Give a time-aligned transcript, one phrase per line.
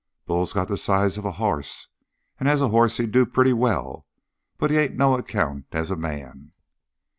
[0.25, 1.89] "Bull's got the size of a hoss,
[2.39, 4.07] and as a hoss he'd do pretty well,
[4.57, 6.53] but he ain't no account as a man."